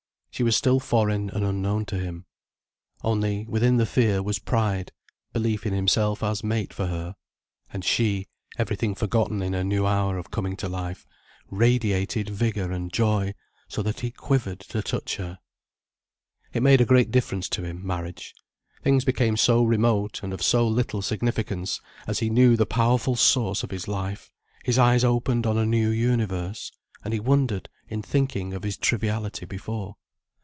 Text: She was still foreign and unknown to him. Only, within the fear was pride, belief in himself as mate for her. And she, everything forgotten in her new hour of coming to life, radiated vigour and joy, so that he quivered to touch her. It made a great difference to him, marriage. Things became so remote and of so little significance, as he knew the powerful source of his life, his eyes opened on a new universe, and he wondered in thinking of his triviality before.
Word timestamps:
She 0.33 0.43
was 0.43 0.55
still 0.55 0.79
foreign 0.79 1.29
and 1.29 1.43
unknown 1.45 1.85
to 1.87 1.99
him. 1.99 2.25
Only, 3.03 3.45
within 3.47 3.77
the 3.77 3.85
fear 3.85 4.23
was 4.23 4.39
pride, 4.39 4.91
belief 5.33 5.67
in 5.67 5.73
himself 5.73 6.23
as 6.23 6.43
mate 6.43 6.73
for 6.73 6.87
her. 6.87 7.15
And 7.71 7.85
she, 7.85 8.27
everything 8.57 8.95
forgotten 8.95 9.43
in 9.43 9.53
her 9.53 9.63
new 9.63 9.85
hour 9.85 10.17
of 10.17 10.31
coming 10.31 10.55
to 10.57 10.69
life, 10.69 11.05
radiated 11.51 12.29
vigour 12.29 12.71
and 12.71 12.91
joy, 12.91 13.35
so 13.67 13.83
that 13.83 13.99
he 13.99 14.09
quivered 14.09 14.61
to 14.61 14.81
touch 14.81 15.17
her. 15.17 15.37
It 16.53 16.63
made 16.63 16.81
a 16.81 16.85
great 16.85 17.11
difference 17.11 17.47
to 17.49 17.63
him, 17.63 17.85
marriage. 17.85 18.33
Things 18.81 19.05
became 19.05 19.37
so 19.37 19.63
remote 19.63 20.23
and 20.23 20.33
of 20.33 20.41
so 20.41 20.67
little 20.67 21.03
significance, 21.03 21.79
as 22.07 22.17
he 22.17 22.31
knew 22.31 22.55
the 22.57 22.65
powerful 22.65 23.15
source 23.17 23.61
of 23.61 23.69
his 23.69 23.87
life, 23.87 24.31
his 24.63 24.79
eyes 24.79 25.03
opened 25.03 25.45
on 25.45 25.59
a 25.59 25.67
new 25.67 25.89
universe, 25.91 26.71
and 27.03 27.13
he 27.13 27.19
wondered 27.19 27.69
in 27.89 28.01
thinking 28.01 28.55
of 28.55 28.63
his 28.63 28.77
triviality 28.77 29.45
before. 29.45 29.97